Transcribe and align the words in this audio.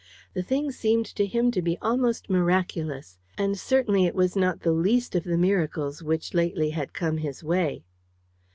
The 0.33 0.41
thing 0.41 0.71
seemed 0.71 1.05
to 1.05 1.27
him 1.27 1.51
to 1.51 1.61
be 1.61 1.77
almost 1.79 2.27
miraculous. 2.27 3.19
And 3.37 3.55
certainly 3.55 4.07
it 4.07 4.15
was 4.15 4.35
not 4.35 4.61
the 4.61 4.71
least 4.73 5.13
of 5.13 5.25
the 5.25 5.37
miracles 5.37 6.01
which 6.01 6.33
lately 6.33 6.71
had 6.71 6.91
come 6.91 7.17
his 7.17 7.43
way. 7.43 7.83